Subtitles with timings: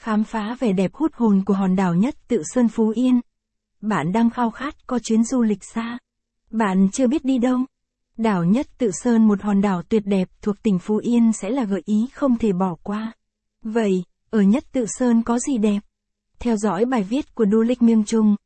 [0.00, 3.20] khám phá vẻ đẹp hút hồn của hòn đảo nhất tự Sơn Phú Yên.
[3.80, 5.98] Bạn đang khao khát có chuyến du lịch xa.
[6.50, 7.58] Bạn chưa biết đi đâu.
[8.16, 11.64] Đảo nhất tự Sơn một hòn đảo tuyệt đẹp thuộc tỉnh Phú Yên sẽ là
[11.64, 13.12] gợi ý không thể bỏ qua.
[13.62, 15.80] Vậy, ở nhất tự Sơn có gì đẹp?
[16.38, 18.36] Theo dõi bài viết của Du Lịch Miêng Trung.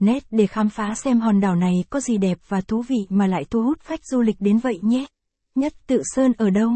[0.00, 3.26] Nét để khám phá xem hòn đảo này có gì đẹp và thú vị mà
[3.26, 5.06] lại thu hút khách du lịch đến vậy nhé.
[5.54, 6.70] Nhất tự Sơn ở đâu?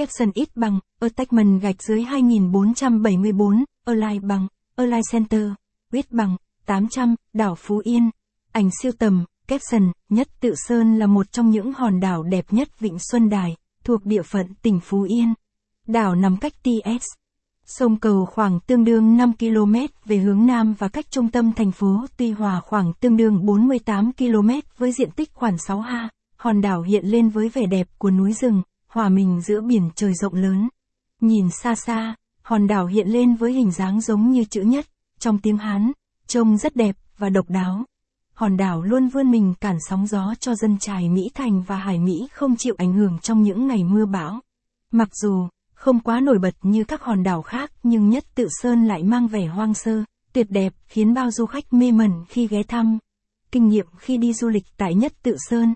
[0.00, 4.46] Caption ít bằng, attachment gạch dưới 2474, align bằng,
[4.76, 5.42] align center,
[5.92, 8.10] width bằng, 800, đảo Phú Yên.
[8.52, 12.80] Ảnh siêu tầm, caption, nhất tự Sơn là một trong những hòn đảo đẹp nhất
[12.80, 15.34] Vịnh Xuân Đài, thuộc địa phận tỉnh Phú Yên.
[15.86, 17.04] Đảo nằm cách TS.
[17.66, 19.74] Sông Cầu khoảng tương đương 5 km
[20.04, 24.12] về hướng Nam và cách trung tâm thành phố Tuy Hòa khoảng tương đương 48
[24.12, 26.08] km với diện tích khoảng 6 ha.
[26.36, 30.14] Hòn đảo hiện lên với vẻ đẹp của núi rừng, hòa mình giữa biển trời
[30.14, 30.68] rộng lớn.
[31.20, 34.86] Nhìn xa xa, hòn đảo hiện lên với hình dáng giống như chữ nhất,
[35.18, 35.92] trong tiếng Hán,
[36.26, 37.84] trông rất đẹp và độc đáo.
[38.34, 41.98] Hòn đảo luôn vươn mình cản sóng gió cho dân trài Mỹ Thành và Hải
[41.98, 44.40] Mỹ không chịu ảnh hưởng trong những ngày mưa bão.
[44.90, 48.84] Mặc dù, không quá nổi bật như các hòn đảo khác nhưng nhất tự sơn
[48.84, 52.62] lại mang vẻ hoang sơ, tuyệt đẹp khiến bao du khách mê mẩn khi ghé
[52.62, 52.98] thăm.
[53.52, 55.74] Kinh nghiệm khi đi du lịch tại nhất tự sơn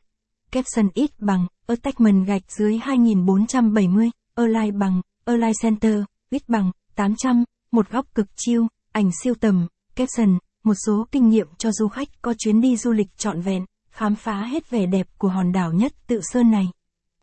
[0.54, 7.90] caption ít bằng, attachment gạch dưới 2470, align bằng, align center, ít bằng, 800, một
[7.90, 12.34] góc cực chiêu, ảnh siêu tầm, caption, một số kinh nghiệm cho du khách có
[12.38, 15.92] chuyến đi du lịch trọn vẹn, khám phá hết vẻ đẹp của hòn đảo nhất
[16.06, 16.68] tự sơn này.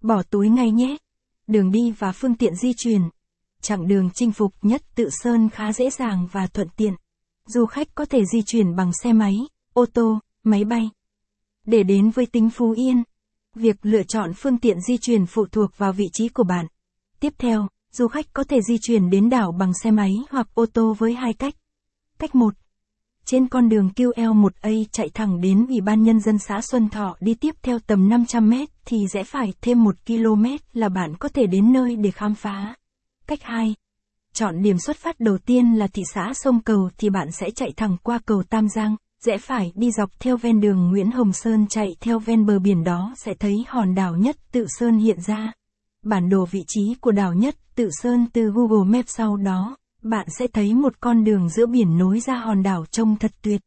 [0.01, 0.97] Bỏ túi ngay nhé.
[1.47, 3.01] Đường đi và phương tiện di chuyển.
[3.61, 6.93] Chặng đường chinh phục nhất tự sơn khá dễ dàng và thuận tiện.
[7.45, 9.37] Du khách có thể di chuyển bằng xe máy,
[9.73, 10.89] ô tô, máy bay.
[11.65, 13.03] Để đến với tính Phú Yên,
[13.55, 16.65] việc lựa chọn phương tiện di chuyển phụ thuộc vào vị trí của bạn.
[17.19, 20.65] Tiếp theo, du khách có thể di chuyển đến đảo bằng xe máy hoặc ô
[20.73, 21.53] tô với hai cách.
[22.19, 22.53] Cách 1.
[23.25, 27.33] Trên con đường QL1A chạy thẳng đến Ủy ban Nhân dân xã Xuân Thọ đi
[27.33, 31.47] tiếp theo tầm 500 mét thì rẽ phải thêm 1 km là bạn có thể
[31.47, 32.75] đến nơi để khám phá.
[33.27, 33.75] Cách 2.
[34.33, 37.73] Chọn điểm xuất phát đầu tiên là thị xã Sông Cầu thì bạn sẽ chạy
[37.77, 38.95] thẳng qua cầu Tam Giang,
[39.25, 42.83] rẽ phải đi dọc theo ven đường Nguyễn Hồng Sơn chạy theo ven bờ biển
[42.83, 45.53] đó sẽ thấy hòn đảo nhất tự Sơn hiện ra.
[46.05, 50.27] Bản đồ vị trí của đảo nhất tự Sơn từ Google Maps sau đó bạn
[50.39, 53.61] sẽ thấy một con đường giữa biển nối ra hòn đảo trông thật tuyệt.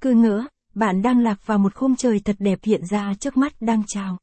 [0.00, 0.44] Cứ ngỡ,
[0.74, 4.18] bạn đang lạc vào một khung trời thật đẹp hiện ra trước mắt đang chào.